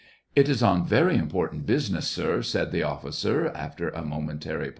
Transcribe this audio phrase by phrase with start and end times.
[0.35, 4.69] ''It is on very important business, sir," said the officer, after a momentary pause.